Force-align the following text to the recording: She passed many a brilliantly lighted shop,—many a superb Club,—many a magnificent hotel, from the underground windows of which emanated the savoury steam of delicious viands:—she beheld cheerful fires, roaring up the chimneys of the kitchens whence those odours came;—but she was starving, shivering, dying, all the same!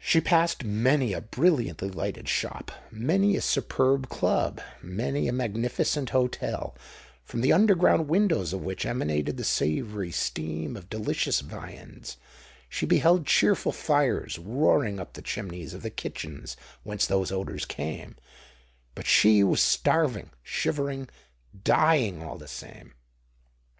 She 0.00 0.20
passed 0.20 0.64
many 0.64 1.12
a 1.12 1.20
brilliantly 1.20 1.88
lighted 1.88 2.28
shop,—many 2.28 3.36
a 3.36 3.40
superb 3.40 4.08
Club,—many 4.08 5.28
a 5.28 5.32
magnificent 5.32 6.10
hotel, 6.10 6.74
from 7.22 7.42
the 7.42 7.52
underground 7.52 8.08
windows 8.08 8.52
of 8.52 8.62
which 8.62 8.84
emanated 8.84 9.36
the 9.36 9.44
savoury 9.44 10.10
steam 10.10 10.76
of 10.76 10.90
delicious 10.90 11.38
viands:—she 11.42 12.86
beheld 12.86 13.24
cheerful 13.24 13.70
fires, 13.70 14.36
roaring 14.36 14.98
up 14.98 15.12
the 15.12 15.22
chimneys 15.22 15.74
of 15.74 15.82
the 15.82 15.90
kitchens 15.90 16.56
whence 16.82 17.06
those 17.06 17.30
odours 17.30 17.64
came;—but 17.64 19.06
she 19.06 19.44
was 19.44 19.60
starving, 19.62 20.30
shivering, 20.42 21.08
dying, 21.62 22.20
all 22.20 22.36
the 22.36 22.48
same! 22.48 22.94